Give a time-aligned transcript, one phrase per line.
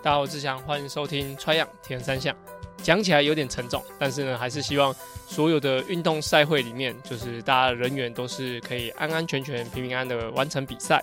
[0.00, 2.32] 大家好，我是志祥，欢迎收听《Try 样铁人三项》。
[2.84, 4.94] 讲起来有点沉重，但是呢，还是希望
[5.26, 11.02] 所有的运动赛会里面，就是大家人员都是可以安安全全、平平安安的完成比赛。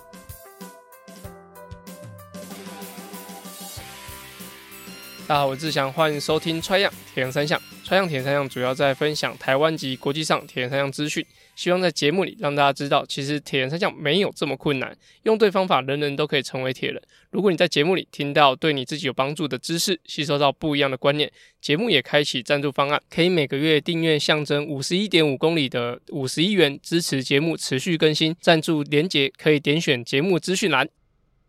[5.28, 7.60] 大家好，我是志祥，欢迎收听《Try 样铁人三项》。
[7.86, 11.24] 《Try 样铁人三项》主要在分享台湾及国际上铁人三项资讯。
[11.54, 17.00] 希望在节目里让大家知道，其实铁人三项没有这么困难，用对方法，人人都可以成为铁人。
[17.30, 28.34] 如果你在节目里听到对你自己有帮助的知识，吸收到不一样的观念，节目也开启赞助方案，可以每个月订阅象征五十一点五公里的五十一元，支持节目持续更新。
[28.40, 30.88] 赞助连结可以点选节目资讯栏。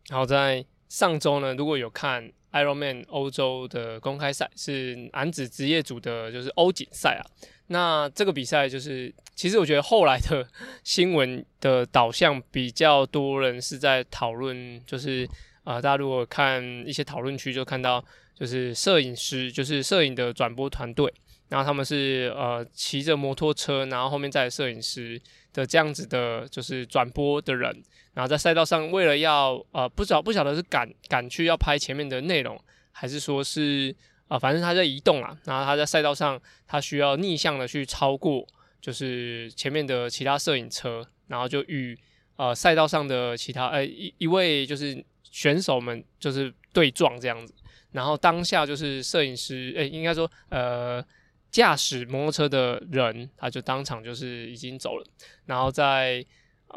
[0.10, 2.32] 好，在上周呢，如果有看
[2.64, 7.24] Ironman 欧洲的公开赛，是男子职业组的，就是欧锦赛啊。
[7.68, 10.48] 那这个比赛就是，其实我觉得后来的
[10.84, 15.28] 新闻的导向比较多人是在讨论，就是
[15.64, 21.14] 啊、大家如果看一些讨论区，就看到就是摄影师，就是摄影的转播团队，
[21.50, 25.22] 然后他们是呃骑着摩托车，然后后面载摄影师
[25.54, 32.60] 的这样子的，就是转播的人，然后在赛道上为了要呃不晓不晓得是赶赶去要拍前面的内容，
[32.92, 33.96] 还是说是。
[34.30, 36.38] 啊，反正他在移动啊，然后他在赛道上，
[36.68, 38.46] 他需要逆向的去超过，
[38.82, 41.98] 就是前面的其他摄影车，然后就与
[42.36, 47.54] 呃赛道上的其他呃一一位就是选手们就是对撞这样子，
[47.94, 51.02] 然后当下就是摄影师，诶，应该说呃
[51.58, 55.04] 驾驶摩托车的人，他就当场就是已经走了，
[55.48, 56.24] 然后在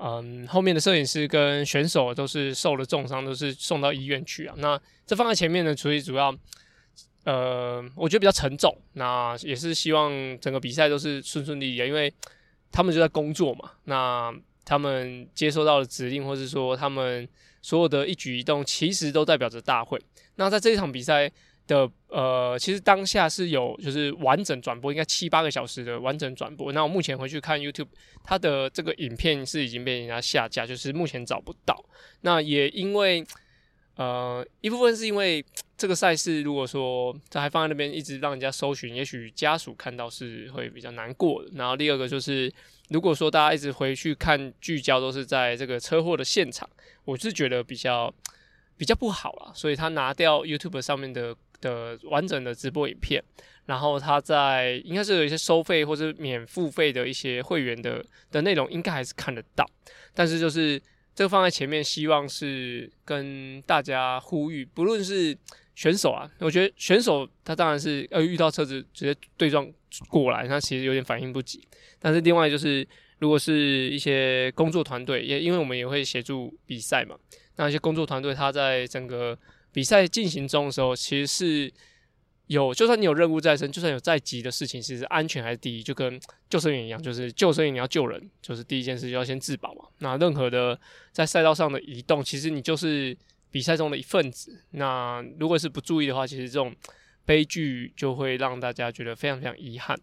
[0.00, 4.54] 嗯后面的摄影师跟选手都是受了重伤，都是送到医院去啊。
[4.56, 6.34] 那这放在前面呢，所以主要。
[7.24, 12.10] 呃，我觉得比较沉重，那也是希望整个比赛都是顺顺利利的，因为
[12.72, 13.72] 他们就在工作嘛。
[13.84, 17.28] 那他们接收到的指令，或是说他们
[17.60, 20.00] 所有的一举一动，其实都代表着大会。
[20.36, 21.30] 那在这一场比赛
[21.70, 26.72] 的呃，其实当下是有就是完整转播，应该七八个小时的完整转播。
[26.72, 27.88] 那我目前回去看 YouTube，
[28.24, 31.84] 它的这个影片是已经被人家下架，就是目前找不到。
[32.22, 33.24] 那也因为。
[33.96, 35.44] 呃，一部分是因为
[35.76, 41.50] 这个赛事，如果说这还放在那边一直让人家搜寻，也许家属看到是会比较难过的。
[41.54, 42.50] 然后第二个就是，
[42.88, 46.66] 如果说大家一直回去看聚焦都是在这个车祸的现场，
[47.04, 48.10] 我是觉得比较
[48.78, 49.52] 比较不好啦。
[49.54, 53.22] 所以他拿掉 YouTube 上面的的完整的直播影片，
[53.66, 59.64] 然后他在应该是有一些收费或者免付费的一些会员的的内容，应该还是看得到，
[60.14, 60.80] 但是就是。
[61.12, 65.36] 这个放在前面，希望是跟大家呼吁，不论是
[65.74, 69.70] 选手啊，我觉得选手他当然是呃遇到车子直接对撞
[70.08, 71.60] 过来，他其实有点反应不及。
[71.98, 72.86] 但是另外就是，
[73.18, 77.16] 如果是一些工作团队，也因为我们也会协助比赛嘛，
[77.56, 79.36] 那一些工作团队他在整个
[79.72, 81.72] 比赛进行中的时候，其实是。
[82.46, 89.84] 有，就算你有任务在身，就算有再急的事情，其实安全还是第一，就跟救生员一样，就是救生员你要救人，就是第一件事就要先自保嘛。
[89.98, 90.76] 那任何的
[91.12, 93.16] 在赛道上的移动，其实你就是
[93.52, 94.64] 比赛中的一份子。
[94.72, 96.74] 那如果是不注意的话，其实这种
[97.24, 99.96] 悲剧就会让大家觉得非常非常遗憾。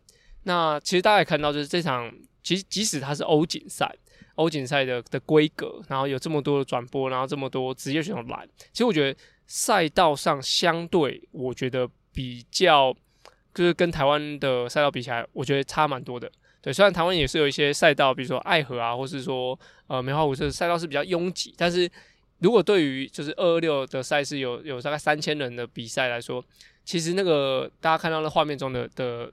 [0.43, 2.09] 那其实大家也看到，就是这场，
[2.41, 3.93] 其实即使它是欧锦赛，
[4.35, 11.89] 欧锦赛的的规格，然后有这么多的转播，然后这么多职业选手来，其实我觉得赛道上相对，我觉得。
[12.13, 12.91] 比较
[13.53, 16.27] 就是跟台湾的赛道比起来，我觉得差蛮多的。
[16.63, 21.87] 对，虽然台湾也是有一些赛道，比如说爱河啊，或是说呃梅花湖这赛道是比较拥挤，但是
[22.39, 26.43] 如果对于就是二二六的赛事有有大概三千人的比赛来说，
[26.83, 29.31] 其实那个大家看到的画面中的的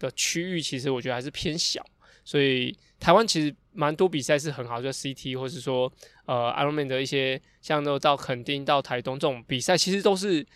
[0.00, 1.80] 的区域，其实我觉得还是偏小。
[2.24, 5.92] 所以台湾其实蛮多比赛是很好，就 CT 或是说
[6.24, 10.46] 呃 Ironman 的一些像那种到垦丁到台东这种比赛，其实都是。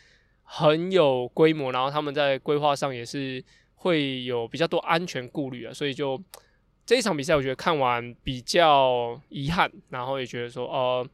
[0.50, 6.18] 很有规模，然后他们在规划上也是会有比较多安全顾虑啊，所以就
[6.86, 11.06] 这一场比赛，我觉得看完比较遗憾，然后也觉得说，呃，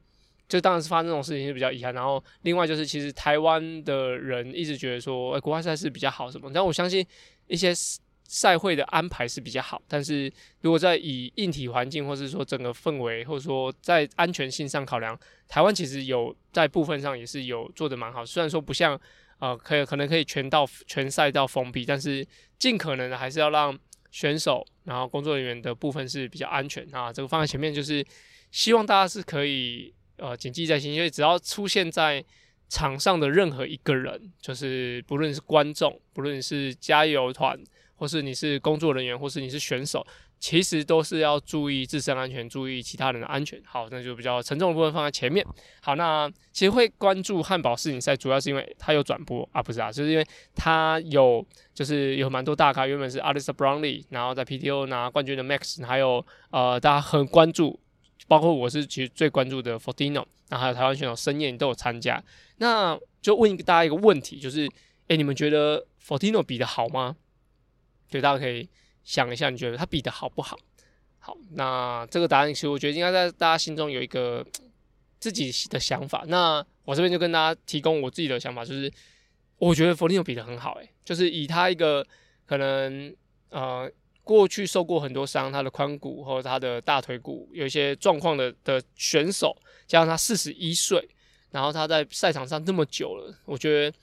[0.49, 1.93] 就当然是发生这种事情是比较遗憾。
[1.93, 7.05] 然后另外就是，其实台湾的人一直觉得说，哎，国外赛事比较好什么，但我相信
[7.49, 7.75] 一些
[8.25, 15.19] 赛会的安排是比较好，但是如果在以硬体环境，或是说整个氛围，或者说在安全性上考量，
[15.49, 19.01] 台湾其实有在部分上也是有做的蛮好，虽然说不像。
[19.41, 22.25] 呃，可以可能可以全到全赛道封闭，但是
[22.57, 23.77] 尽可能的还是要让
[24.11, 27.13] 选手，然后工作人员的部分是比较安全啊。
[27.13, 28.03] 这个放在前面就是
[28.53, 32.25] 希望大家是可以呃谨记在心，因为只要出现在
[32.69, 37.59] 场上的任何一个人，就是不论是观众，不论是加油团，
[37.97, 40.07] 或是你是工作人员，或是你是选手，
[40.39, 43.61] 其实都是要注意自身安全，注意其他人的安全。
[43.65, 45.45] 好，那就比较沉重的部分放在前面。
[45.81, 57.79] 好，那其实会关注汉堡世锦赛，主要是因为它有转播啊，不是啊，就是因为它有，就是有蛮多大咖，原本是 a l i s t a Brownlee，然后在 PTO 拿冠军的 Max，还有呃，大家很关注，
[58.27, 62.23] 包括我是其实最关注的 Fortino，然后还有台湾选手申燕都有参加。
[62.59, 64.69] 那就问大家一个问题，就是，
[65.09, 67.17] 哎，你们觉得 Fortino 比得好吗？
[68.15, 68.69] 对，大家可以。
[69.07, 70.59] 想一下，你觉得他比的好不好？
[71.19, 74.43] 好，那这个答案其实我觉得应该在大家心中有一个
[75.21, 76.25] 自己的想法。
[76.27, 78.91] 那我这边就跟大家提供我自己的想法，就是
[79.59, 82.03] 我觉得佛利诺比的很好，诶，就是以他一个
[82.47, 83.15] 可能
[83.51, 83.91] 呃
[84.23, 89.55] 过去受过很多伤，他的髋骨或者他的大腿骨有一些状况的的选手，
[89.87, 91.07] 加上他四十一岁，
[91.51, 93.97] 然后他在赛场上这么久了，我觉得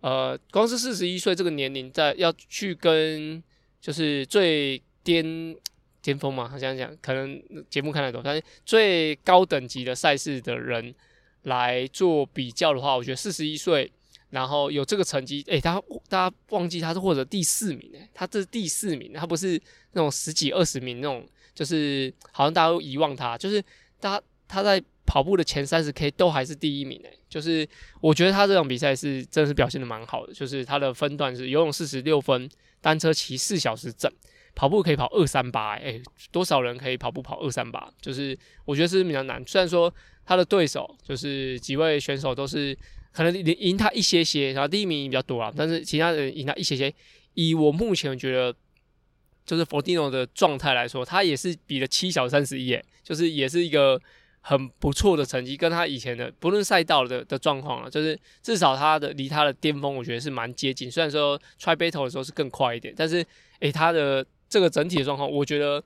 [0.00, 3.40] 呃光是四十一岁这个年龄，在要去跟
[3.80, 5.56] 就是最巅
[6.02, 10.94] 巅峰嘛，他这样讲，可能节目看得懂，但是最高等级的赛事的人
[11.42, 13.90] 来做比较的话，我觉得四十一岁，
[14.30, 19.60] 然后有这个成绩，诶、他大家忘记他是获得第四名诶，他这是第四名，他不是
[19.92, 23.62] 那种十几二十名那种，就是好像大家都遗忘他，就是
[24.00, 27.66] 他他在跑步的前三十 K 都还是第一名诶，就是
[28.00, 32.48] 我觉得他这场比赛是真的是表现的蛮好的，就是他的分段是游泳四十六分。
[32.80, 34.10] 单车骑四小时整，
[34.54, 37.90] 跑步可以跑二三八，诶，多少人可以跑步跑二三八？
[38.00, 39.42] 就是我觉得是比较难。
[39.46, 39.92] 虽然说
[40.24, 42.76] 他的对手就是几位选手都是
[43.12, 46.92] 可能赢他一些些，然后第一名比较多啊，但是其他人赢他一些些。
[47.34, 48.54] 以我目前觉得，
[49.44, 54.00] 就是 Fortino 的状态来说，他也是比了七小三十一，诶，就是也是一个。
[54.42, 60.90] 很不错的成绩，跟他以前的不论赛道的的状况啊，就是至少他的离他的巅峰，我觉得是蛮接近。
[60.90, 63.24] 虽然说 try Battle 的时候是更快一点，但是
[63.58, 65.82] 诶、他的这个整体的状况，我觉得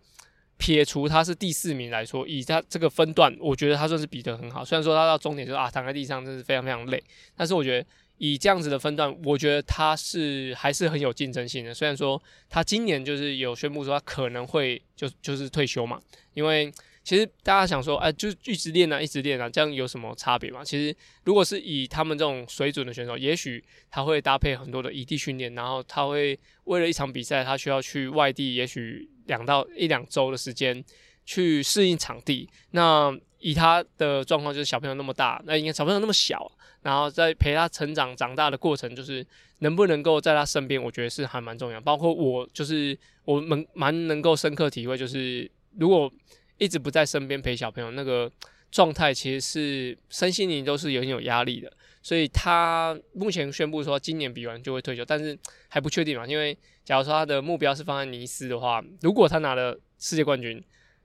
[0.57, 4.65] 撇除他是第四名来说，以他这个分段，我觉得他算是比得很好。
[4.65, 7.03] 虽然说他到终点就啊躺在地上，真是非常非常累，
[7.37, 7.85] 但是我觉得
[8.19, 11.75] 以这样子的分段，我觉得他是还是很有竞争性的。
[11.75, 16.01] 虽然说他今年就是有宣布说他可能会就就是退休嘛，
[16.35, 16.73] 因为。
[17.05, 20.65] 其实大家想说，哎，就一直练啊，一直练啊，这样有什么差别吗？
[20.65, 30.83] 其实，如果是以他们这种水准的选手，也许他会搭配很多的异地训练，然后他会为了一场比赛，他需要去外地，也许两到一两周的时间
[31.27, 32.49] 去适应场地。
[32.71, 36.51] 那以他的状况，就是小朋友那么大，那应该小朋友那么小，
[36.81, 39.23] 然后在陪他成长长大的过程，就是
[39.59, 41.79] 能不能够在他身边，我觉得是还蛮重要。
[41.83, 46.11] 包括我，就是我们蛮能够深刻体会，就是如果。
[46.59, 48.31] 一直不在身边陪小朋友，那个
[48.71, 51.73] 状态其实是身心灵都是有点有压力的。
[52.03, 56.27] 所以他目前宣布说今年比完就会退休，但是还不确定嘛。
[56.27, 60.63] 因为假如说他的目标是放在尼斯的话，如果他拿了世界冠军，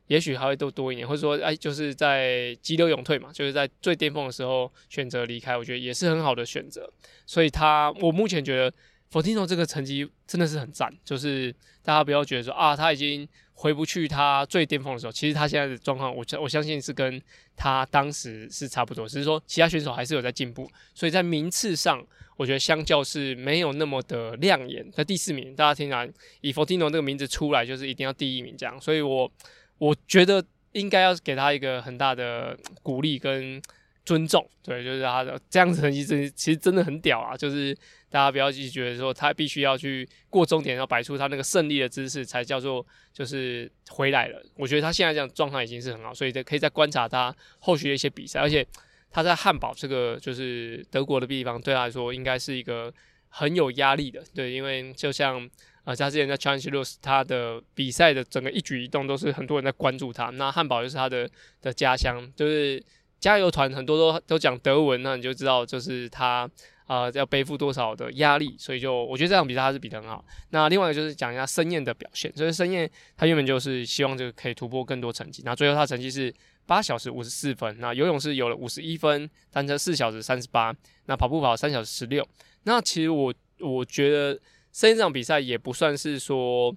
[0.08, 6.92] 也许还会多多一年，或者说哎，就是在急流勇退嘛，就是在最巅峰的时候选择离开，我觉得也是很好的选择。
[7.26, 8.74] 所以他，我目前觉得
[9.12, 11.54] Fortino 这个成绩真的是很赞，就是
[11.84, 13.28] 大家不要觉得说啊，他已经。
[13.62, 17.22] 回不去他最巅峰的时候，其实他现在的状况，我我相信是跟
[17.58, 22.02] 他当时是差不多，只是说其他选手还是有在进步，所以在名次上，
[22.38, 24.90] 我觉得相较是没有那么的亮眼。
[24.94, 26.10] 在第四名，大家听来
[26.40, 29.30] 以 Fortino 那个名字出来，就是一定要第一名这样，所以我
[29.78, 30.42] 我觉得
[30.72, 33.62] 应该要给他一个很大的鼓励跟
[34.06, 37.78] 尊重，对，就是他的这样子成绩，其实真的很屌啊，就是。
[38.12, 42.84] 大家不要去觉得说他必须要去过终点，要摆出他那个胜利的姿势才叫做
[43.14, 44.44] 就是回来了。
[44.56, 48.40] 我觉得他现在这样状态已经是很好，所以可以再观察他后续的一些比赛。
[48.40, 48.66] 而且
[49.12, 52.92] 他在汉堡这个就是德国的地方，对他来说应该是一个
[53.28, 54.24] 很有压力的。
[54.34, 55.48] 对，因为就像
[55.84, 60.32] 呃他之前在 Challenge Roth 他的比赛的整个一举一动都是很多人在关注他。
[60.32, 61.30] 那汉堡就是他的
[61.62, 62.84] 的家乡，就是
[63.20, 66.50] 加油团很多都都讲德文，那你就知道就是他。
[66.90, 70.26] 啊、要背负多少的压力，所以就我觉得这场比赛他是比得很好。
[70.50, 76.34] 那另外一个就是讲一下申燕的表现，所以申燕他原本就是希望这个可以突破更多成绩，那最后他成绩是
[76.66, 82.28] 八小时五十四分，那游泳是有了五十一分，单车四小时三十八，那跑步跑三小时十六。
[82.64, 84.34] 那其实我我觉得
[84.74, 86.76] 申燕这场比赛也不算是说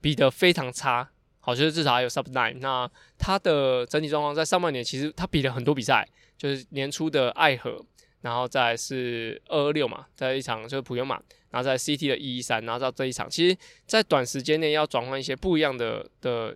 [0.00, 1.06] 比得非常差，
[1.40, 2.58] 好，就是至少还有 sub nine。
[2.60, 6.06] 那他的整体状况在上半年其实他比了很多比赛，
[6.38, 7.84] 就是年初的爱河。
[8.22, 11.18] 然后再是二二六嘛，在一场就是普悠玛，
[11.48, 13.56] 然后在 CT 的一一三，然后到这一场，其实，
[13.86, 16.54] 在短时间内要转换一些不一样的的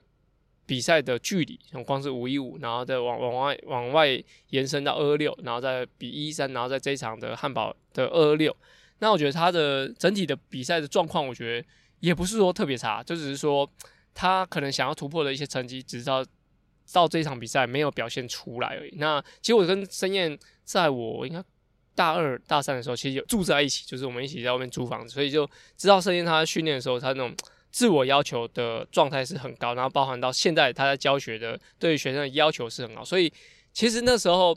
[0.66, 8.54] 比赛的距离，像光是五一五，然后再往往外往外延伸到二二六，然后再比一一三，然后在这一场的汉堡的二二六，
[8.98, 11.66] 那我觉得他的整体的比赛的状况，我觉得
[12.00, 13.66] 也不是说特别差，就只是说
[14.14, 16.24] 他可能想要突破的一些成绩，直到
[16.92, 18.94] 到这一场比赛没有表现出来而已。
[18.98, 21.42] 那其实我跟申燕在我应该
[21.94, 27.34] 大二大三的时候，其实有住在一起，就是我们一起在外面租房子，所以就知道申燕他训练的时候，他那种
[27.72, 33.32] 自我要求的状态是很高，然后包含到现在他在教学的对学生的要求是很高，所以
[33.72, 34.56] 其实那时候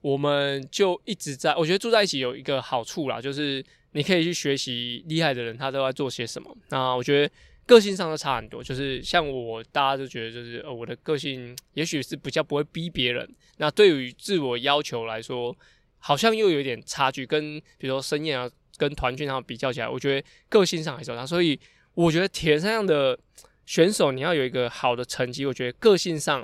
[0.00, 6.54] 我们就一直在，我觉得住在一起有一个好处啦，就是你可以去学习厉害的人他都在做些什么。
[6.68, 7.32] 那我觉得。
[7.68, 13.28] 个性上都差很多，就是像我，大家都觉得就是呃，我的个性 也许是比较不会逼别人。
[13.58, 15.54] 那对于自我要求来说，
[15.98, 17.26] 好像又有点差距。
[17.26, 21.26] 跟比如说深夜啊，跟团训他们比较起来，我觉得个性上还是有差。
[21.26, 21.60] 所以
[21.92, 23.18] 我觉得铁三项的
[23.66, 26.42] 选手，你要有一个好的成绩，我觉得个性上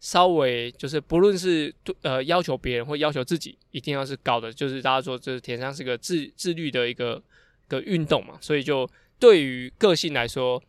[0.00, 1.70] 稍微就是不论是
[2.00, 4.50] 呃要求别人或要求自己，一定要是高的。
[4.50, 7.22] 就是大家说，这铁人三项是个自自律的一个
[7.68, 8.88] 个运动嘛，所以就。
[9.18, 10.62] 对于个性来说，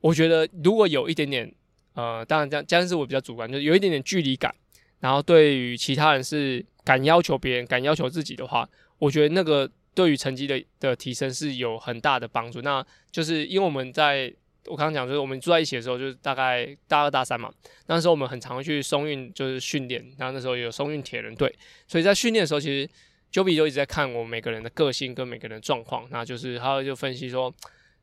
[0.00, 1.52] 我觉得如果有一点点，
[1.94, 4.54] 呃，当然这样，这样是我比较主观，就是有一点点距离感，
[5.00, 12.62] 然后对于其他人是敢要求别人、敢要求自己的话，我觉得那个对于成绩的的提升是有很大的帮助。
[12.62, 14.32] 那就是因为我们在
[14.66, 17.52] 我刚刚讲，就是我们住在一起的时候，就是大概大二大三嘛，
[17.86, 21.54] 那时候我们很常去松运就是训练，然后那时候有松运铁人队，
[21.86, 22.88] 所以在训练的时候其实。
[23.32, 27.54] Joby 就一直在看我们每个人的个性跟每个人的状况，那就是他就分析说，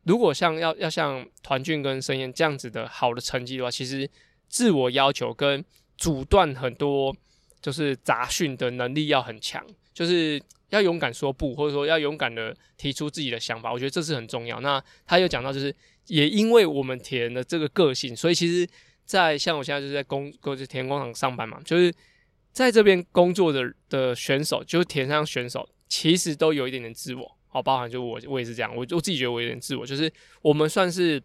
[0.03, 4.09] 如果像要要像团俊跟申燕这样子的好的成绩的话，其实
[4.47, 5.63] 自我要求跟
[5.97, 7.13] 阻断很多
[7.61, 9.61] 就是杂讯的能力要很强，
[9.93, 14.61] 就是要勇敢说不，或者说要勇敢的提出自己的想法，我觉得这是很重要。
[14.61, 18.65] 那他又讲到，就是也因为我们铁人的这个个性，所以其实，
[19.03, 21.93] 在像我现在就是在工，就是铁人工厂上班嘛，就是。
[22.57, 30.11] 在这边工作的的选手，就是田上选手，其实都有一点点自我，好，包含就我，我也是这样，我我自己觉得我有点自我，就是
[30.41, 31.21] 我们算是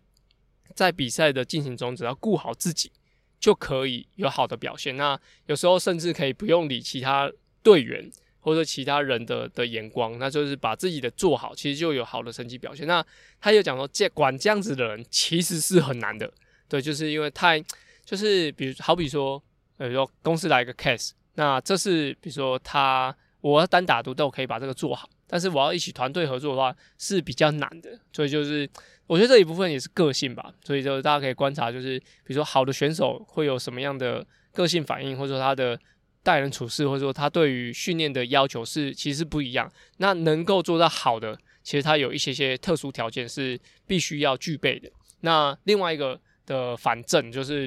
[0.75, 2.93] 在比赛的进行中，只要顾好自己，
[3.41, 4.95] 就可以有好的表现。
[4.99, 12.87] 那有时候甚至可以不用理其他队员或者其他人的的眼光，那就是把自己的做好，其实就有好的成绩表现。
[12.87, 13.03] 那
[13.41, 16.31] 他又讲说，这管这样子的人其实是很难的，
[16.69, 17.59] 对，就是因为太
[18.05, 19.43] 就是比如好比说，
[19.79, 21.13] 比如说公司来一个 case。
[21.35, 28.69] 那这是比如说他，我要单打独斗可以把这个做好，但是我要一起团队合作的话是比较难的，所以就是
[29.07, 35.79] 我觉得这一部分也是个性吧，所以就大家可以观察，就是比如说好的选手会有什么样的个性反应，或者说他的
[36.23, 39.73] 待人处事，或者说他对于训练的要求是其实不一样。
[39.97, 44.91] 那能够做到好的，其实他有一些些特殊条件是必须要具备的。
[45.21, 47.67] 那另外一个的反证就是。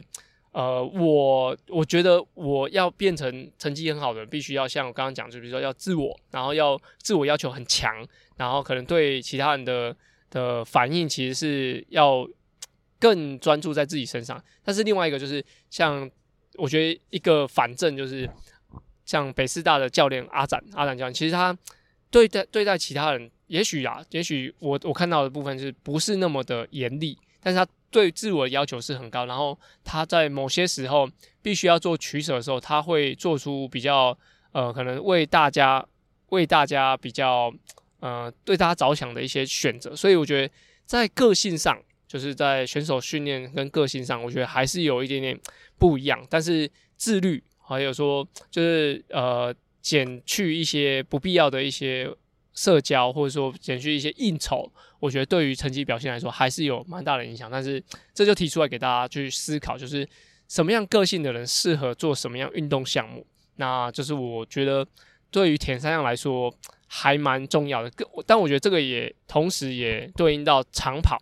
[0.56, 7.94] 呃，我我觉得我要变成成绩很好的人，必须要像我刚刚讲，就比如说要自我，然后要自我要求很强，
[8.38, 9.94] 然后可能对其他人的
[10.30, 12.26] 的反应其实是要
[12.98, 14.42] 更专注在自己身上。
[14.64, 16.10] 但是另外一个就是像
[16.56, 18.30] 我觉得一个反证就是
[19.04, 21.54] 像北师大的教练阿展阿展教练，其实他
[22.10, 27.72] 对待对待其他人，也许啊，也许我我看到的部分是不是那么的严厉，但是他。
[27.92, 31.10] 对自我的要求是很高，然后他在某些时候
[31.42, 34.18] 必须要做取舍的时候，他会做出比较
[34.52, 35.86] 呃，可能为大家
[36.32, 37.50] 为大家比较
[38.02, 39.96] 呃，对大家着想的一些选择。
[39.96, 40.54] 所以我觉得
[40.86, 45.40] 在个性上，就是在选手训练跟个性上，我觉得还是有一点点
[45.78, 46.22] 不一样。
[46.30, 52.14] 但是自律，还有说就是呃，减去一些不必要的一些。
[52.56, 57.52] 社交或者说减去一些应酬，我觉得对于成绩表现来说还是有蛮大的影响。
[57.52, 57.84] 但是
[58.14, 60.08] 这就提出来给大家去思考，就是
[60.48, 63.28] 什么样个性的人适合做什么样运动项目。
[63.58, 64.88] 那就是我觉得
[65.30, 66.54] 对于田三项来说
[66.88, 67.92] 还蛮重要的。
[68.26, 71.22] 但我觉得这个也同时也对应到长跑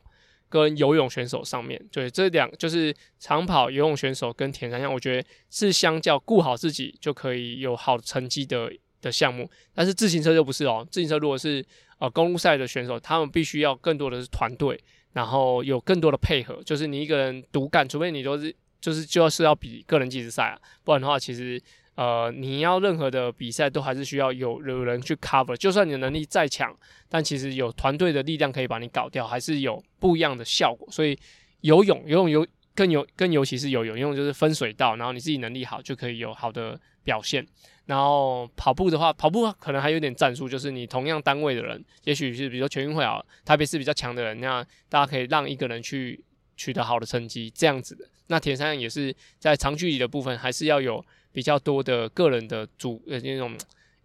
[0.50, 1.84] 跟游泳选手上面。
[1.92, 8.72] 对，这两就是长跑、游泳选手跟田三项，我觉得是相较顾好自己就可以有好成绩的。
[9.04, 10.88] 的项目，但是自行车就不是哦。
[10.90, 11.64] 自行车如果是
[12.00, 14.82] 呃公路赛的选手，他们必须要更多的是团队，
[15.12, 16.64] 然后有更多的配合。
[16.64, 21.62] 就是你一个人独干，除非你都是就是就是要比个人计时赛啊，不然的话，其实
[21.96, 25.56] 呃你要任何的比赛都还是需要有有人去 cover。
[25.56, 26.76] 就算你的能力再强，
[27.10, 30.88] 但其实有团队的力量可以把你搞掉，还是有不一样的效果。
[30.90, 31.18] 所以
[31.62, 37.46] 游泳，游泳游更有更尤其是游泳，游泳就是分水道，然后你自己能力好就可以有好的表现。
[37.86, 46.24] 然后跑步的话，跑步可能还有点战术，就是你同样单位的人，也许是比如说全运会啊，特别是比较强的人，那大家可以让一个人去
[46.56, 48.08] 取得好的成绩，这样子的。
[48.28, 53.54] 那铁三也是在长距离的部分，还是要有比较多的个人的主呃那种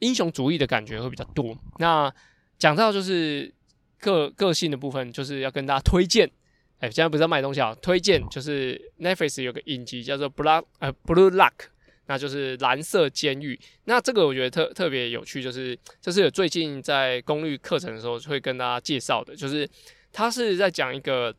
[0.01, 1.57] 英雄主义的感觉会比较多。
[1.79, 2.13] 那
[2.59, 3.53] 讲到就是
[4.01, 6.29] 个个性的部分，就是要跟大家推荐
[6.81, 11.53] 哎，现在不是要卖东西啊，推荐就是 Netflix 有个影集叫做 Blood 呃 Blue Luck
[12.09, 13.59] 那就是蓝色监狱。
[13.85, 19.69] 那这个我觉得特特别有趣，就是这是最近在功率课程的时候会跟大家介绍的，就是
[20.13, 21.33] 他是在讲一个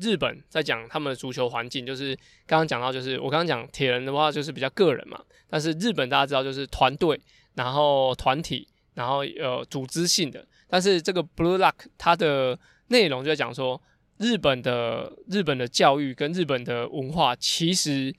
[0.00, 2.16] 日本在讲他们的足球环境，就是
[2.46, 7.20] 刚刚讲到，就是我刚刚讲铁人的话就是比较个人嘛，但是日本大家知道就是团队，
[7.54, 13.80] 然后团体，然后呃组织性的，但是这个 Blue Lock 它的内容就在讲说。
[14.16, 18.14] 日本的日本的教育跟日本的文化，其实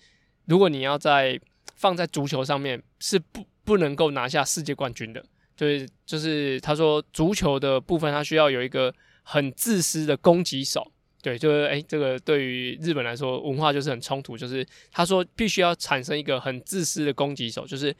[0.45, 1.39] 如果你要在
[1.75, 5.23] 放在足球上面，是不不能够拿下世界冠军的。
[5.55, 10.91] 就是就是他说足球的部分，他需要有一个很自私的攻击手。
[11.21, 14.37] 对，就是诶，这个对于日本来说，文化就是很冲突。
[14.37, 17.95] 就是他说必须要产生一个很自私的攻击手，就是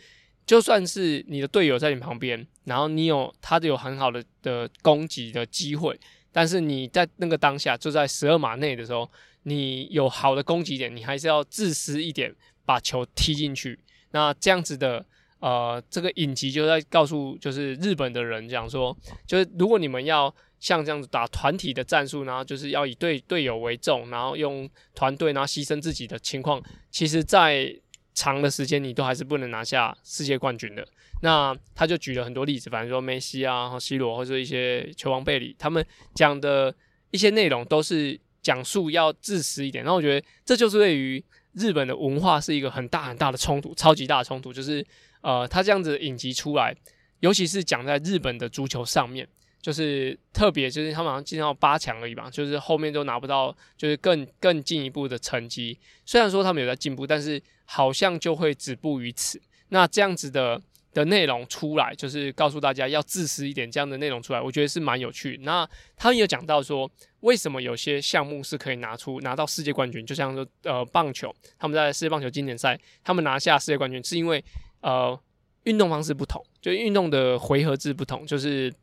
[0.45, 5.99] 就算是你的队友在你旁边，然后你有他有很好的的攻击的机会。
[6.31, 9.09] 但是你在那个当下，就在十二码内的时候，
[9.47, 12.33] 你有好的攻击点，你还是要自私一点，
[12.65, 13.79] 把球踢进去。
[14.11, 15.05] 那这样子的，
[15.39, 18.95] 呃，这个影集就在告诉，就是日本的人讲说，
[19.27, 26.59] 就是如果你们要像这样子打团体的战术，然后就是要以队队友为重，然后用团队，然后牺牲自己的情况，
[26.89, 27.75] 其实，在
[28.15, 30.87] 长的时间你都还是不能拿下世界冠军的。
[31.21, 36.73] 那他就举了很多例子，反正说梅西啊、和 C 罗或者一些球王贝里，他们讲的
[37.11, 39.83] 一些内容都是讲述要自私一点。
[39.83, 41.23] 然后我觉得这就是对于
[41.53, 44.53] 日本的文化是一个很大很大的冲突，超级大的冲突。
[44.53, 44.85] 就是
[45.21, 46.75] 呃，他这样子引集出来，
[47.21, 49.27] 尤其是讲在日本的足球上面，
[49.59, 55.79] 就是特别就是他们好像进到八强而已吧，就是后面都拿不到，就是更更进一步的成绩。
[56.05, 59.41] 虽然说他们有在进步，但是好像就会止步于此。
[59.69, 60.61] 那这样子的。
[60.95, 65.37] 的内容出来，就是告诉大家要自私一点，这样的内容出来，我觉得是蛮有趣。
[65.43, 74.41] 那他们有讲到说，为什么有些项目是可以拿出拿到世界冠军，就像说呃棒球，他们在世界棒球经典赛，他们拿下世界冠军，是因为
[74.79, 75.19] 呃
[75.63, 78.73] 运动方式不同，就运动的回合制不同，就是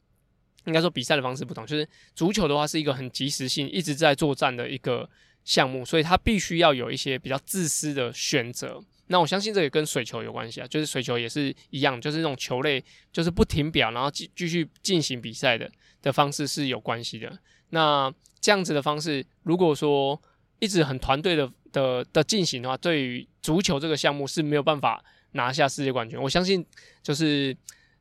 [0.66, 1.64] 应该说比赛的方式不同。
[1.64, 5.08] 就是足球的话是一个很及时性一直在作战的一个
[5.46, 8.78] 项目，所以它必须要有一些比较自私的选择。
[9.12, 15.70] 那我相信这也跟水球有关系啊，就是水球也是一样，就是那种球类，就是不停表，然后继继续进行比赛的
[16.00, 17.30] 的方式是有关系的。
[17.68, 20.18] 那这样子的方式，如果说
[20.60, 26.18] 一直很团队的的的进行的话，对于足球这个项目是没有办法拿下世界冠军。
[26.18, 26.64] 我相信
[27.02, 27.54] 就是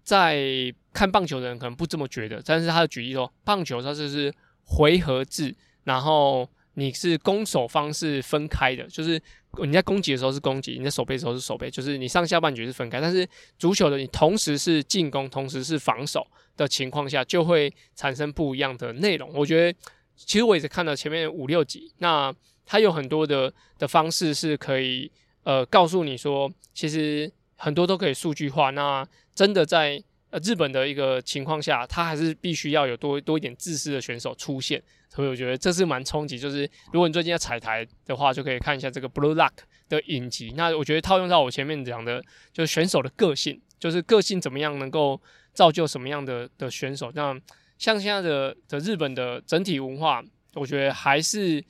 [0.04, 6.50] 在看棒球的人可能不这么觉得，但是他的举例说，棒球它就是回合制，然后。
[6.82, 9.22] 你是攻守方是分开的，就是
[9.64, 13.00] 你在攻击的时候是攻击，你在守备的时候是守备，就是你上下半局是分开。
[13.00, 13.28] 但是
[13.60, 16.26] 足球的你同时是进攻，同时是防守
[16.58, 19.30] 的情况下，就会产生不一样的内容。
[19.34, 19.80] 我觉得，
[20.16, 22.34] 其实我也是看了前面五六集，那
[22.66, 25.12] 它有很多的的方式是可以
[25.44, 28.72] 呃告诉你说，其实很多都可以数据化。
[28.72, 34.82] 那真的在呃日本的一个情况下，它还是必须要有多多一点自私的选手出现。
[35.14, 39.52] 所以我觉得这是蛮冲击，就是如果你最近要踩台的话，就可以看一下这个 Blue Lock
[39.90, 40.54] 的影集。
[40.56, 45.22] 那我觉得套用到我前面讲的，就是选手的个性，就是个性怎么样能够
[45.54, 47.12] 造就什么样的的选手。
[47.14, 47.38] 那
[47.78, 51.62] 像现在的的日本的整体文化，我觉得还是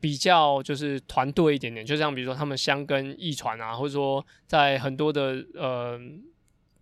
[0.00, 1.86] 比较就是团队一点点。
[1.86, 6.00] 就像比如说他们箱根驿传啊，或者说在很多的呃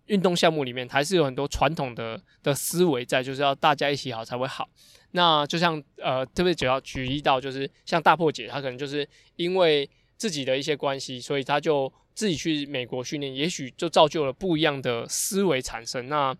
[0.07, 4.69] 运动项目里面，还是有很多传统的的思维在，就是要大家一起好才会好。
[5.11, 16.07] 那就像呃，特别主要举例到，就是像大破解，他可能就是因为自己的一些关系，所以他就自己去美国训练，也许就造就了不一样的思维产生。
[16.09, 16.35] 那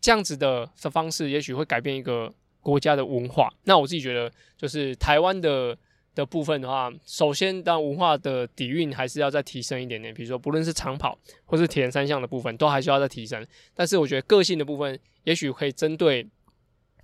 [0.00, 3.48] 这样子的的方式，也许会改变一个国家的文化。
[3.64, 5.76] 那我自己觉得，就是台湾的
[6.16, 10.12] 的部分的话，首先当文化的底蕴还是要再提升一点点。
[10.12, 13.46] 比如说，不论是长跑或是铁人三项的部分，都还需要再提升。
[13.72, 16.26] 但是我觉得个性的部分，也许可以针对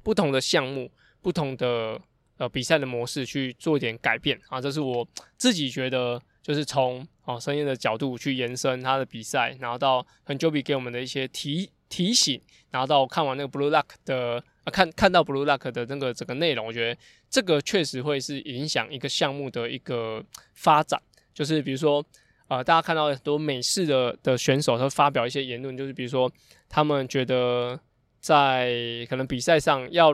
[0.03, 0.91] 不同的项目。
[1.23, 2.01] 不同的
[2.39, 17.01] 呃比赛的模式去做一点改变啊，这是我自己觉得，就是从哦声音的角度去延伸他的比赛，然后到很 Joby 给我们的一些提提醒，然后到看完那个 Blue Luck 的啊看看到 Blue Luck 的那个整个内容，我觉得
[17.33, 20.23] 这个确实会是影响一个项目的一个
[20.55, 21.03] 发展。
[21.35, 22.05] 就是比如说
[22.49, 26.31] 呃大家看到很多美式的的选手他发表一些言论，就是比如说
[26.69, 27.81] 他们觉得
[28.21, 28.71] 在
[29.09, 30.13] 可能比赛上要。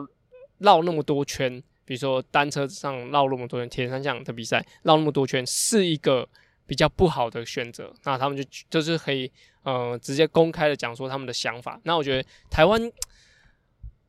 [0.61, 1.49] 绕那么多圈，
[1.85, 6.27] 比如说单车上绕那么多圈，铁人三项的比赛绕那么多圈是一个
[6.67, 7.93] 比较不好的选择。
[8.03, 9.31] 那他们就就是可以，
[9.63, 11.79] 呃，直接公开的讲说他们的想法。
[11.85, 12.91] 那我觉得台湾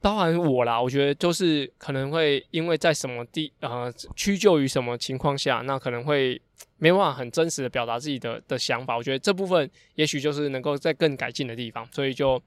[0.01, 6.41] 包含我啦，我觉得就是可能会因为在什么地呃屈就于什么情况下，那可能会
[6.79, 8.97] 没办法很真实的表达自己的的想法。
[8.97, 12.43] 我觉得这部分也许就是能够在更改进的地方，所以就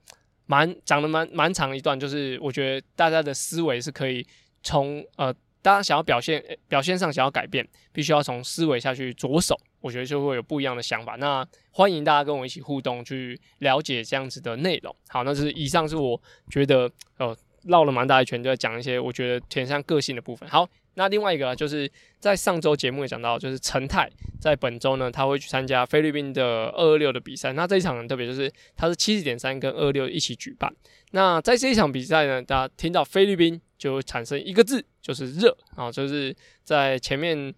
[0.46, 4.26] 蛮讲了蛮蛮长一段，就是我觉得大家的思维是可以
[4.64, 11.16] 从呃大家想要表现表现上想要改变，必须要从思维下去着手，我觉得就会有不一样的想法。
[11.16, 14.96] 那欢迎大家跟我一起互动，去了解这样子的内容。
[15.08, 16.18] 好，那就是以上是我
[16.48, 17.36] 觉得呃。
[17.66, 20.46] 绕了蛮大一圈，就在讲一些我觉得填上个性的部分。
[20.50, 24.06] 好，那另外一个就是在上周节目也讲到，就是陈泰
[24.38, 27.54] 在本周呢，他会去参加菲律宾的二二六的比赛。
[27.54, 30.70] 那这一场很特别，就是他是七十点三跟二二六一起举办。
[31.12, 37.54] 那在这一场比赛呢，大家听到菲律宾就产生一个字，就是热啊，就是在前面。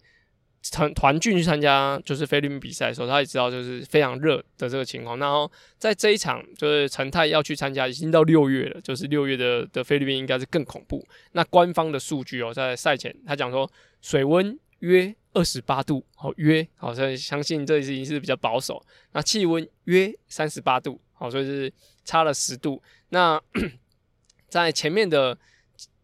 [0.71, 5.19] 团团俊去参加就是菲律宾比赛的时候，他也知道就是非常热的这个情况。
[5.19, 11.05] 然后在这一场，就是陈泰要去参加，已经到六月了，就是六月的的菲律宾应该是更恐怖。
[11.33, 13.69] 那官方的数据哦，在赛前他讲说
[14.01, 18.83] 水温约二十八度，好约，好，所以相信这已经是比较保守。
[19.13, 21.71] 那气温约三十八度，好，所以是
[22.03, 22.81] 差了十度。
[23.09, 23.39] 那
[24.49, 25.37] 在前面的。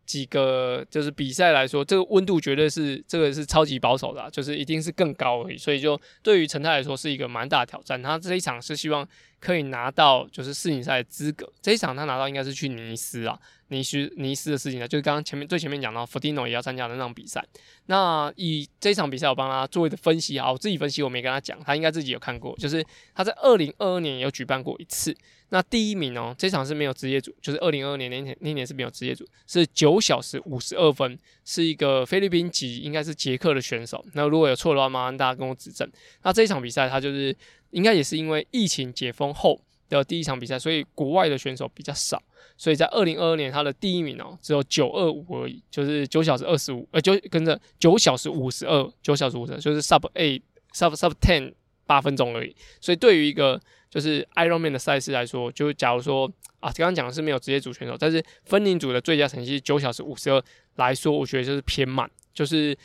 [0.06, 5.58] 几个就是比赛来说，这个温度绝对是这个是超级保守的，就是一定是更高而已。
[5.58, 8.02] 所以就对于陈泰来说是一个蛮大的挑战。
[8.02, 9.08] 他这一场是希望
[9.40, 11.52] 可以拿到就是世锦赛资格。
[11.62, 13.40] 这一场他拿到应该是去尼斯啊，
[13.74, 17.44] 尼斯尼斯的事情呢，就是刚刚前面最前面讲到 Frodeno 也要参加的那场比赛。
[17.88, 25.16] 那以这场比赛，我帮他做一个分析啊，我自己分析我没跟他讲，他应该自己有看过，就是他在二零二二年有举办过一次。
[25.50, 34.04] 那第一名哦，这场是没有职业组，就是二零二二年那年那年是没有职业组，是九小时五十二分，是一个菲律宾籍，应该是捷克的选手。
[34.14, 35.88] 那如果有错的话，麻烦大家跟我指正。
[36.24, 37.36] 那这一场比赛，他就是
[37.70, 42.22] 应该也是因为疫情解封后的第一场比赛，所以国外的选手比较少，
[42.58, 50.42] 所以在二零二二年他的第一名哦，只有九二五而已，就是九小时二十五，呃，就跟着九小时五十二，九小时五十二，就是 sub eight
[50.74, 51.54] sub sub ten
[51.86, 52.56] 八分钟而已。
[52.82, 60.44] 所以对于一个就是 Ironman 的赛事来说，就假如说啊，刚刚讲的是没有职业组选手，但是分龄组的最佳成绩九小时五十二
[60.76, 62.76] 来说，我觉得就是偏慢，就是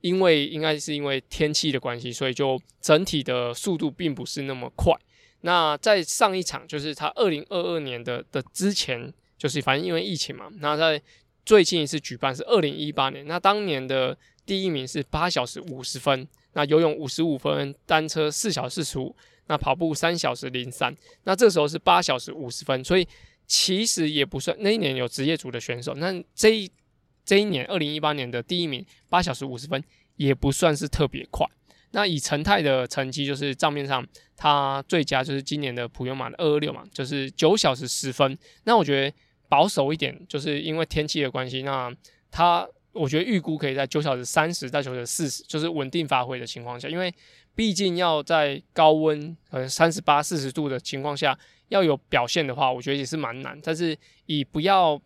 [0.00, 4.92] 因为应该是因为天气的关系，所以就整体的速度并不是那么快。
[5.42, 11.00] 那在上一场，就是他二零二二年的的之前，就是反正因为疫情嘛，那在
[11.44, 19.14] 最近一次举办是二零一八年，那当年的第一名是八小时五十分，那游泳五十五分，单车四小时十五。
[19.46, 23.04] 那跑步三小时零三，那这时候是八小时五十分，所以
[23.48, 25.92] 其实也不算那一年有职业组的选手。
[25.94, 26.70] 那这一
[27.24, 29.82] 这一年二零一八年的第一名八小时五十分
[30.14, 31.44] 也不算是特别快。
[31.92, 38.36] 那以陈泰的成绩，就是账面上他最佳就是今年的普悠玛的二二六嘛，就是九小时十分。
[38.64, 39.16] 那我觉得
[39.48, 41.92] 保守一点，就是因为天气的关系，那
[42.30, 47.12] 他我觉得预估可以在九小时三十到九小时四十，就是稳定发挥的情况下，因为。
[47.52, 51.36] 毕竟要在高温，可能三十八、四十度的情况下
[51.68, 53.58] 要有表现的话，我觉得也是蛮难。
[53.62, 53.94] 但是
[54.26, 54.98] 以不要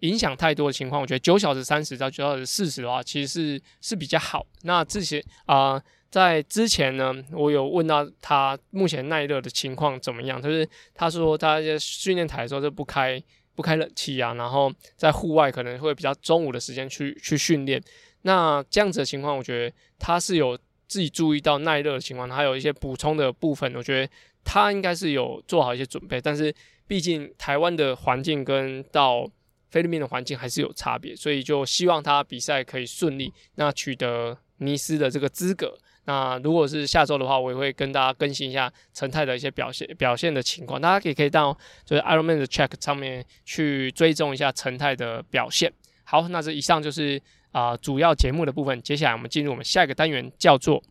[0.00, 4.44] 影响太多的情况，我觉得九小时三十到九小时四十的话，其实是是比较好。
[4.62, 5.80] 那这些啊、
[6.14, 13.20] 在之前呢，我有问到他目前耐热的情况怎么样，就是他说他在训练台的时候就不开
[13.56, 17.82] 不开冷气啊，然后在户外可能会比较中午的时间去去训练。
[18.22, 20.56] 那这样子的情况，我觉得他是有。
[20.86, 24.12] 自己注意到耐热的情况，还有一些补充的部分，我觉得
[24.44, 26.20] 他应该是有做好一些准备。
[26.20, 26.54] 但是
[26.86, 29.26] 毕竟台湾的环境跟到
[29.70, 35.76] 菲律宾的环境还是有差别，所以就希望他比赛可以顺利，那取得尼斯的这个资格。
[36.04, 45.72] 那如果是下周的话，我也会跟大家更新一下陈泰的一些表现表现的情况，大家也可以到就是 Ironman 的 Check 上面去追踪一下陈泰的表现。
[46.04, 47.20] 好，那这以上就是。
[47.54, 50.82] 啊、呃，主要节目的部分，接下来我们进入我们下一个单元，叫做。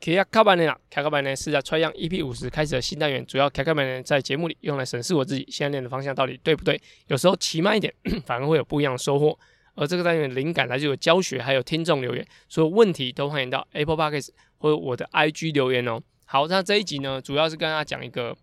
[0.00, 7.92] 卡亚卡巴内拉，卡卡巴内是在 Try Young EP 五十开始的新单元，主要卡卡巴内在节目里用来审视我自己现在练的方向到底对不对，有时候骑慢一点，
[8.24, 9.36] 反而会有不一样的收获。
[9.78, 16.00] 而这个单元灵感来自于教学，还有听众留言，所有问题都欢迎到 Apple Podcast 或者我的 IG 留言哦。
[16.26, 18.36] 好，那这一集呢，主要是跟大家讲一个。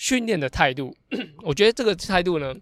[0.00, 0.96] 训练的态度，
[1.42, 2.54] 我觉得这个态度呢，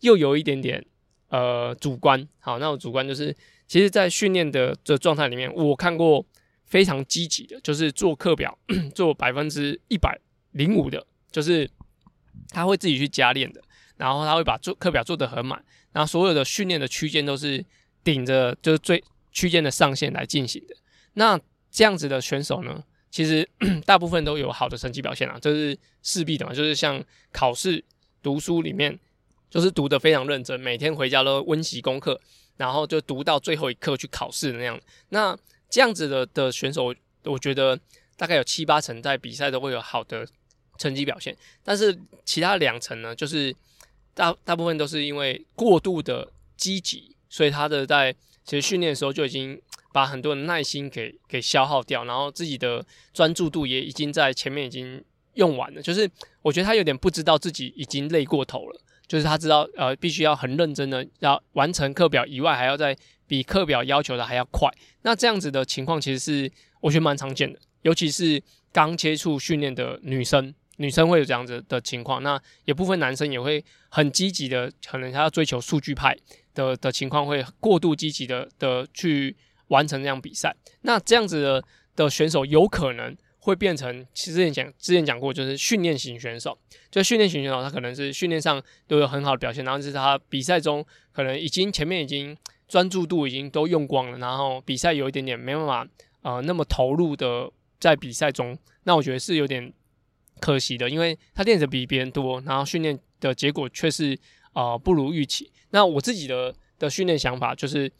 [0.00, 0.84] 又有一点点
[1.28, 2.28] 呃主观。
[2.38, 3.34] 好，那我主观就是，
[3.66, 6.22] 其实，在训练的这状态里面，我看过
[6.66, 8.58] 非常积极的，就是做课表
[8.94, 11.66] 做百分之一百零五的，就是
[12.50, 13.62] 他会自己去加练的，
[13.96, 17.64] 然后他会把做课表做得很满，然后所有的训练的区间都是
[18.02, 20.74] 顶着就是最区间的上限来进行的。
[21.14, 21.38] 那
[21.70, 23.48] 这样子的选手呢，其实
[23.84, 26.52] 大部分都有好的成绩表现啊，这是势必的嘛。
[26.52, 27.02] 就是像
[27.32, 27.84] 考试
[28.22, 28.98] 读书里面，
[29.50, 32.20] 就是读得非常认真，每天回家都温习功课，
[32.56, 34.80] 然后就读到最后一刻去考试那样。
[35.10, 35.36] 那
[35.70, 37.78] 这样子的的选手，我觉得
[38.16, 40.26] 大概有七八成在比赛都会有好的
[40.78, 43.54] 成绩表现，但是其他两成呢，就是
[44.14, 49.60] 大大部分都是因为过度的积极，所以他的在其实训练的时候就已经
[49.92, 55.02] 把很多的耐心给给消耗掉，然后自己的专注度也已经在前面已经
[55.34, 55.80] 用完了。
[55.80, 56.10] 就是
[56.42, 62.96] 我觉得他有点不知道自己已经累过头了，就是他知道呃必须要很认真的要完成课表以外，还要在
[63.26, 64.70] 比课表要求的还要快。
[65.02, 70.54] 那这样子的情况其实是我觉得蛮常见的，尤其是刚接触训练的女生。
[70.82, 76.16] 女生会有这样子的情况，那也部分男生也会很积极的，可能他要追求数据派
[76.54, 79.36] 的的情况，会过度积极的的去
[79.68, 80.52] 完成这样比赛。
[80.80, 81.64] 那这样子的
[81.94, 86.58] 的选手有可能会变成，其实之前讲之前讲过，就是训练型选手。
[86.90, 95.86] 就训练型选手，他可能是训练上都有很好的表现，然后就是他比赛中可能已经前面已经专注度已经都用光了，然后比赛有一点点没办法
[96.22, 99.72] 呃那么投入的在比赛中，那我觉得是有点。
[100.42, 104.18] 可惜的，因为他练的比别人多，然后训练的结果却是
[104.54, 105.48] 呃不如预期。
[105.70, 107.90] 那我自己的的训练想法就是，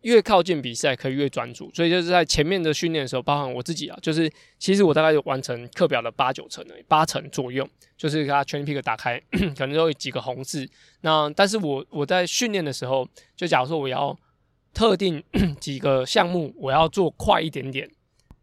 [0.00, 4.28] 越靠近比赛可以越专注，所以就是在前面的训练的时候，包含我自己啊，就是
[4.58, 9.22] 其实我大概就完成课表的八九成而已，八成左右，就是给他全 pick 打开，
[9.56, 10.68] 可能有几个红字。
[11.02, 14.18] 那但是我我在训练的时候，就假如说我要
[14.74, 15.22] 特定
[15.60, 17.88] 几个项目，我要做快一点点，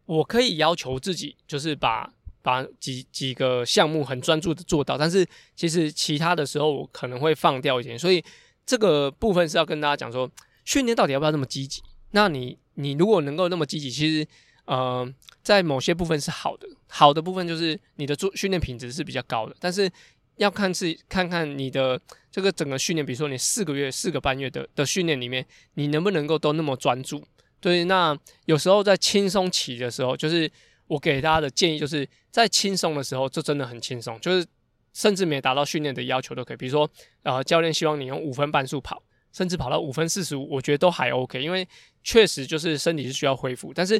[0.06, 2.10] 我可以要求自己，就是把。
[2.42, 5.24] 把几几个项目很专注的做到，但是
[5.54, 8.22] 其实其他的时候我可能会放掉一点，所以
[8.66, 10.28] 这个部分是要跟大家讲说，
[10.64, 11.80] 训练到底要不要那么积极？
[12.10, 14.26] 那你你如果能够那么积极，其实
[14.64, 15.08] 呃
[15.42, 19.88] 在某些部分是好的，好的部分就是你的做训练品质是比较高的，但是
[20.36, 22.00] 要看是看看你的
[22.32, 27.24] 这个整个训练，比如说你四个月四个半月的的训练里面，你能不能够都那么专注？
[27.60, 30.50] 对，那有时候在轻松期的时候，就是。
[30.92, 34.46] 我给大家的建议就是在轻松的时候，就真的很轻松，就是
[34.92, 36.56] 甚至没达到训练的要求都可以。
[36.56, 36.90] 比如说，
[37.22, 39.02] 呃，教练希望你用五分半速跑，
[39.32, 41.66] 甚至跑到五分四十五，我觉得都还 OK，因为
[42.04, 43.72] 确实就是身体是需要恢复。
[43.74, 43.98] 但是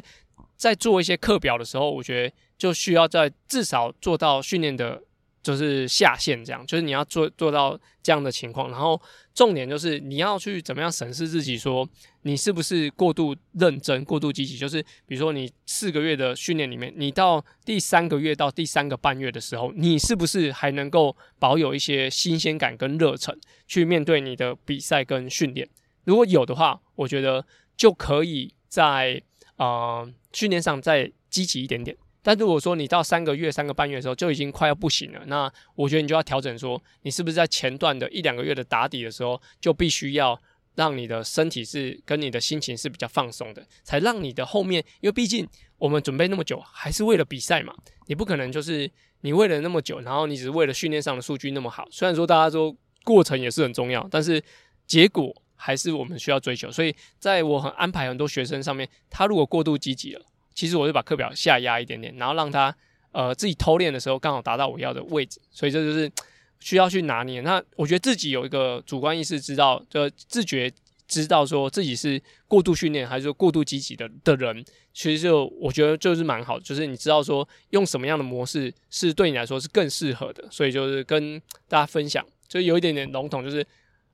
[0.55, 5.01] 在做一些课表的时候，我觉得就需要在至少做到训练的。
[5.43, 8.99] 就是下限这样，就是你要做做到这样的情况，然后
[9.35, 11.87] 重点就是你要去怎么样审视自己，说
[12.21, 14.57] 你是不是过度认真、过度积极。
[14.57, 25.67] 就是比如说你四个月的训练里面，你到第三个月到第三个半月的时候，你是不是还能够保有一些新鲜感跟热忱去面对你的比赛跟训练？
[26.05, 29.21] 如果有的话，我觉得就可以在
[29.57, 31.97] 呃训练上再积极一点点。
[32.23, 40.41] 但如果说你到三个月、三个半月的时候就已经快要不行了，那我觉得你就要调整，说你是不是在前段的一两个月的打底的时候，就必须要
[40.75, 45.45] 让你的身体是跟你的心情是比较放松的，才让你的后面，因为毕竟
[45.77, 47.75] 我们准备那么久，还是为了比赛嘛，
[48.07, 48.89] 你不可能就是
[49.21, 51.85] 你为了那么久，然后你只是为了训练上的数据那么好。
[51.91, 54.41] 虽然说大家说过程也是很重要，但是
[54.87, 56.71] 结果还是我们需要追求。
[56.71, 60.25] 所以在我很安排很多学生上面，他如果过度积极了。
[60.53, 62.75] 其实我就把课表下压一点点，然后让他
[63.11, 66.11] 呃自己偷练的时候刚好达到我要的位置，所以这就是
[66.59, 67.41] 需要去拿捏。
[67.41, 70.71] 那我觉得自己有一个主观意识，知道就自觉
[71.07, 74.63] 知道说自己是过度训练还是说过度积极的的人，
[74.93, 80.47] 其实就我觉得就是蛮好，就是你知道说用什么样的模式是对你来说是更适合的。
[80.49, 83.65] 所以就是跟大家分享，就有一点点笼统，就是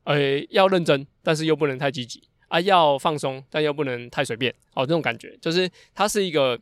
[0.03, 2.23] 呃要认真，但是又不能太积极。
[2.49, 4.85] 啊，要放松，但又不能太随便哦。
[4.85, 6.59] 这种感觉就是它是一个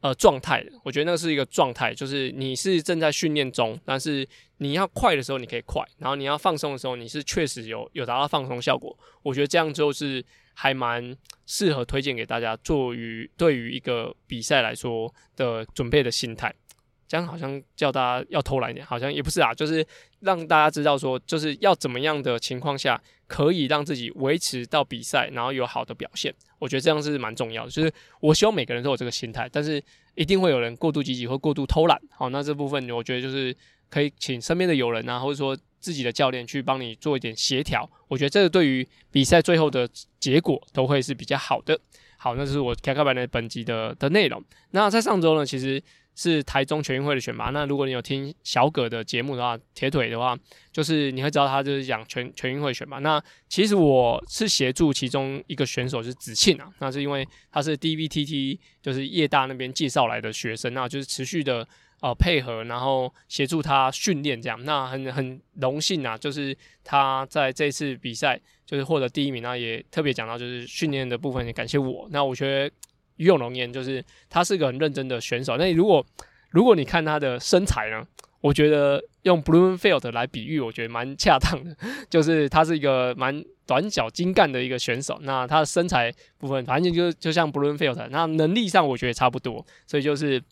[0.00, 4.26] 呃状态，我觉得那是一个状态，就是你是正在训练中，但是
[4.58, 8.96] 你要快的时候你可以快，然后你要放松的时候，你是确实有有达到放松效果。
[9.22, 11.16] 我觉得这样就是还蛮
[11.46, 16.54] 适合推荐给大家，作于对于一个比赛来说的准备的心态。
[17.12, 19.86] 这样好像叫大家要偷懒一点，好像也不是啊，就是
[20.20, 26.34] 让大家知道说，就是要怎么样的情况下可以让自己维持到比赛，然后有好的表现。
[26.58, 27.70] 我觉得这样是蛮重要的。
[27.70, 29.82] 就是我希望每个人都有这个心态，但是
[30.14, 32.00] 一定会有人过度积极或过度偷懒。
[32.16, 33.54] 好，那这部分我觉得就是
[33.90, 37.86] 可以请身边的友人啊，或者说自己的教练去帮你做一点协调。
[38.08, 39.86] 我觉得这个对于比赛最后的
[40.18, 41.78] 结果都会是比较好的。
[42.16, 44.42] 好，那就是我卡卡班的本集的的内容。
[44.70, 45.82] 那在上周呢，其实。
[46.14, 47.50] 是台中全运会的选拔。
[47.50, 50.36] 那如果你有听小葛的节目的话，铁腿的话，
[50.70, 52.98] 就是你会知道他就是讲全全运会选拔。
[52.98, 61.66] 那其实我是协助其中一个选手是子庆啊，那是因为他是 DVTT 就是业大那边介绍来的学生，那就是持续的
[62.00, 64.62] 呃配合，然后协助他训练这样。
[64.64, 72.06] 那很很荣幸啊，就是他在这次比赛就是获得第一名，那也特别讲到就是训练的部分也感谢我。
[72.10, 72.74] 那我觉得。
[73.16, 75.56] 于永龙言就是他是个很认真的选手。
[75.56, 76.04] 那如果
[76.50, 78.06] 如果你看他的身材呢，
[78.40, 81.74] 我觉得用 Bloomfield 来比喻，我觉得蛮恰当的。
[82.10, 85.18] 就是他是一个蛮短小精干的一个选手。
[85.22, 89.64] 那他的身材部分，反正就就像 Bloomfield，那能力上我觉得差不多。
[89.86, 90.42] 所以就是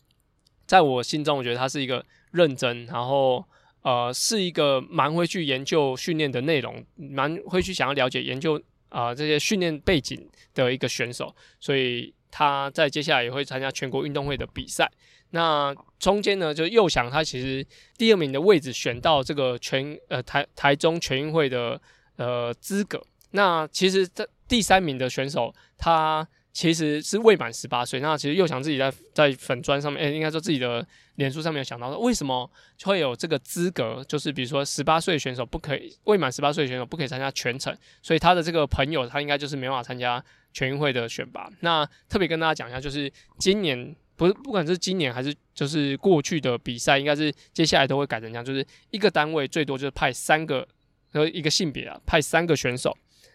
[0.65, 3.45] 在我心中，我觉得他是一个认真，然后
[3.83, 11.35] 呃是一个蛮会去研究训练的内容，蛮会去想要了解研究啊、这些训练背景的一个选手。
[11.59, 12.11] 所以。
[12.31, 14.89] 他在接下来也会参加全国运动会的比赛。
[15.31, 17.65] 那中间呢，就又想他其实
[17.97, 21.79] 第二名的位置选到这个全呃台台中全运会的
[22.15, 23.01] 呃资格。
[23.31, 27.99] 那其实这第三名的选手他其实是未满十八岁。
[27.99, 30.85] 那其实又想自己在在粉砖上面，诶、应该说自己的
[31.15, 32.49] 脸书上面有想到说，为什么
[32.83, 34.03] 会有这个资格？
[34.07, 37.75] 就是比如说十八岁选手不可以，未满十八岁选手不可以参加全程。
[38.01, 40.23] 所以他的这个朋友他应该就是没办法参加。
[40.53, 43.09] 全运会的选拔，那特别跟大家讲一下，就是
[43.39, 50.67] 今年不是不管是今年还是就是过去的比赛，应该是接下来都会改成这样，就是一个单位最多就是派三个
[51.13, 52.93] 和一个性别啊，派三个选手。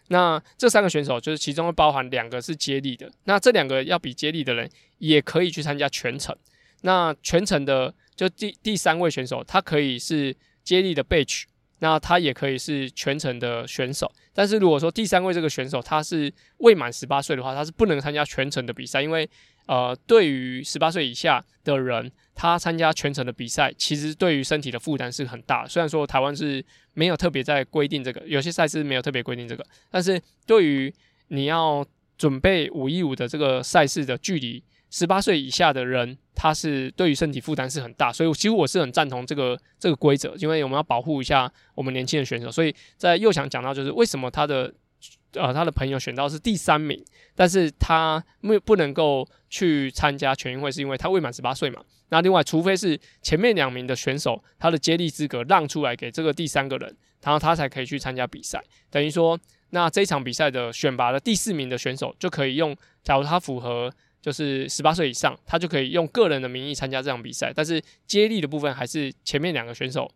[0.09, 6.35] 那这三个选手就是其中会包含两个是接力的，那这两个要比接力的人也可以去参加全程。
[6.81, 11.45] 那全程的就第第三位选手，他可以是接力的 b a c h。
[11.79, 19.29] 那他也可以是全程的选手，但是如果说第三位这个选手他是未满十八岁的话，他是不能参加全程的比赛，因为
[19.67, 25.67] 呃，对于十八岁以下的人，他参加全程的比赛，其实对于身体的负担是很大。
[25.67, 30.93] 虽然说台湾是没有特别在规定这个，有些赛事没有特别规定这个，但是对于
[31.29, 31.83] 你要
[32.15, 34.63] 准备五一五的这个赛事的距离。
[34.89, 42.49] 十八岁以下的人，他是对于身体负担是很大，所以其实我是很赞同这个这个规则，因为我们要保护一下我们年轻的选手。
[42.49, 44.73] 所以在又想讲到，就是为什么他的
[45.33, 47.03] 呃他的朋友选到是第三名，
[47.35, 51.81] 但是他没不能够去参加全运会，是因为他未满十八岁嘛。
[52.09, 58.63] 那另外，除非是前面两名的选手他的接力资格让出来给这个第三个人，然后他才可以去参加比赛。
[58.89, 59.39] 等于说，
[59.71, 63.91] 那这场比赛的选拔的第四名的选手就可以用，假如他符合。
[64.19, 67.53] 就是十八岁以上，他就可以用个人的名义参加这场比赛。
[67.55, 70.09] 但是接力的部分还是前面两个选手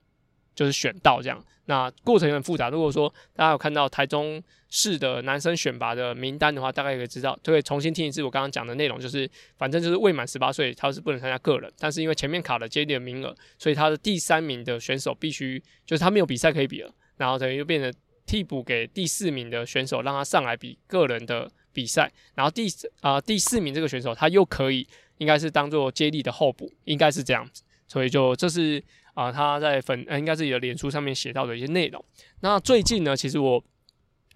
[0.56, 1.44] 就是选到这样。
[1.66, 2.70] 那过程有点复杂。
[2.70, 9.00] 如果说大家有看到台中市的男生选拔的名单的话，大概可以知道，就会重新听一次我刚刚讲的内容。
[9.00, 11.72] 就是反正就是未满十八岁，他是不能参加个人。
[11.78, 17.94] 但是因为前面卡了接力的名额，所以他的第三名的选手必须就是他没有比赛可以比了，然后等于就变成
[18.26, 21.50] 替补给第四名的选手，让他上来比个人的。
[21.74, 22.68] 比赛，然后第
[23.00, 24.86] 啊、第四名这个选手，他又可以
[25.20, 28.82] 应该是当做接力的候补，应该是这样子，所以就这是
[29.14, 32.04] 啊、他在粉呃应该自己的脸书上面写到的一些内容。
[32.40, 33.62] 那最近呢，其实我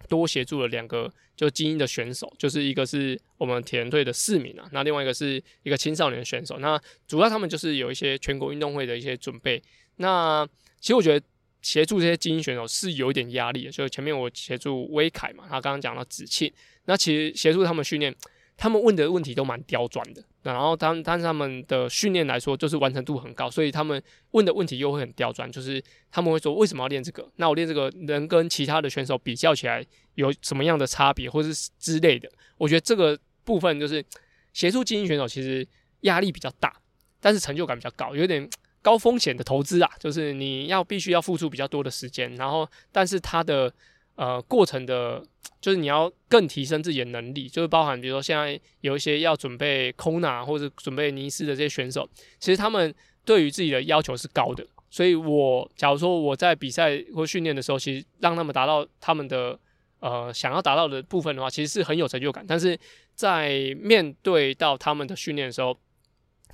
[0.09, 6.57] 多协助了两个就精英的选手，就是一个是我们田队的四名啊，那另外一个是一个青少年选手。
[6.59, 9.63] 那主要他们就是有一些全国运动会的一些准备。
[9.95, 10.45] 那
[10.81, 11.25] 其实我觉得。
[11.61, 16.53] 协助这些精英选手是有一点压力的，就前面我协助威凯嘛，他刚刚讲到子庆，
[16.85, 18.15] 那其实协助他们训练，
[18.55, 27.29] 他们问的问题都蛮刁钻的，然后当但是他们的训练来说，就是完成度很高，所以他们问的问题又会很刁钻，就是他们会说为什么要练这个？
[27.35, 32.29] 那我练这个能跟其他的选手比较起来有什么样的差别，或是之类的？
[32.57, 34.03] 我觉得这个部分就是
[34.53, 35.67] 协助精英选手其实
[36.01, 36.73] 压力比较大，
[37.19, 38.49] 但是成就感比较高，有点。
[38.85, 43.73] 高风险的投资啊，就是你要必须要付出比较多的时间，然后但是它的
[44.15, 45.23] 呃过程的，
[45.61, 59.59] 就是你要更提升自己的能力，就是包含比如说现在有一些要准备 Kona 或者准备尼斯的这些选手，其实他们对于自己的要求是高的，所以我假如说我在比赛或训练的时候，其实让他们达到他们的
[59.99, 62.77] 呃想要达到的部分的话，其实是很有成就感，但是
[63.13, 65.77] 在面对到他们的训练的时候。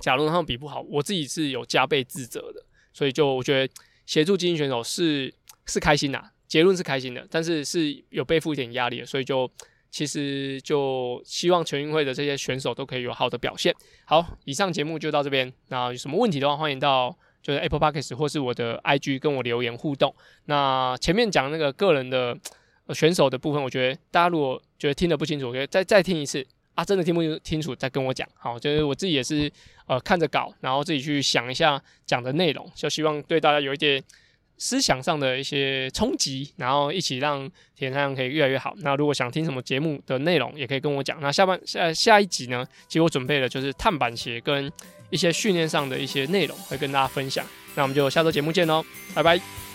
[0.00, 3.72] 假如他们比不好，我自己是有加倍自责的，所以就我觉得
[4.04, 5.32] 协助精英选手是
[5.66, 6.20] 是开心的，
[6.52, 9.50] 结论是开心的，但是是有背负一点压力的，所以就
[9.90, 13.74] 其实就希望全运会的这些选手都可以有好的表现。
[14.04, 20.14] 好，以上节目就到这边，那有什么问题的话，欢迎到就是 Apple Podcast 或是我的 IG 跟我留言互动。
[20.44, 22.36] 那前面讲那个个人的
[22.90, 26.46] 选手的部分，我觉得大家如果觉得听得不清楚，我觉得再再听一次。
[26.74, 28.28] 啊，真的听不清楚再跟我讲。
[28.34, 29.50] 好，就是我自己也是
[29.86, 34.02] 呃看着稿，然后自己去想一下讲的内容，就希望对大家有一点
[34.64, 38.72] 思想上的一些冲击，然后一起让铁人三项可以越来越好。
[38.78, 41.20] 那如果想听什么节目的内容，也可以跟我讲。
[41.20, 44.70] 那下半下下一集呢，其实我准备的就是碳板鞋跟
[45.10, 47.44] 一些训练上的一些内容，会跟大家分享。
[47.74, 49.71] 那我们就下周节目见喽，拜拜。